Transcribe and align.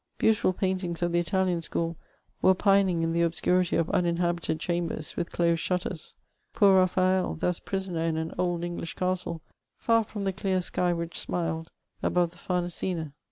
Beautiful 0.17 0.51
paintings 0.51 1.03
of 1.03 1.11
tiie 1.11 1.19
Italian 1.19 1.59
schocd 1.59 1.95
wetepinmg 2.43 3.03
in 3.03 3.13
the 3.13 3.23
ob 3.23 3.33
scurity 3.33 3.77
of 3.79 3.87
uninhabited 3.91 4.59
chambers, 4.59 5.15
with 5.15 5.29
dosed 5.31 5.61
shntten; 5.61 6.15
poor 6.53 6.73
Baphad, 6.83 7.39
thus 7.39 7.59
prisoner 7.59 8.01
in 8.01 8.17
an 8.17 8.31
okL 8.31 8.65
English 8.65 8.95
caetle, 8.95 9.41
&r 9.87 10.03
finnt 10.03 10.23
tiie 10.23 10.35
dear 10.41 10.61
sky 10.61 10.91
which 10.91 11.19
smiled 11.19 11.69
aboye 12.03 12.31
the 12.31 12.37
Famesina 12.37 13.13